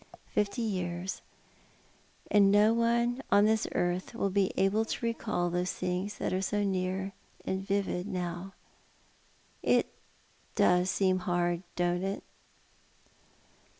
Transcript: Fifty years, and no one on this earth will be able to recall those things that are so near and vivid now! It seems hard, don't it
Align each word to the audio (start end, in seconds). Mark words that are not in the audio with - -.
Fifty 0.33 0.63
years, 0.63 1.21
and 2.31 2.51
no 2.51 2.73
one 2.73 3.21
on 3.31 3.45
this 3.45 3.67
earth 3.75 4.15
will 4.15 4.31
be 4.31 4.51
able 4.57 4.83
to 4.83 5.05
recall 5.05 5.51
those 5.51 5.73
things 5.73 6.17
that 6.17 6.33
are 6.33 6.41
so 6.41 6.63
near 6.63 7.13
and 7.45 7.61
vivid 7.67 8.07
now! 8.07 8.53
It 9.61 9.93
seems 10.85 11.21
hard, 11.21 11.61
don't 11.75 12.01
it 12.01 12.23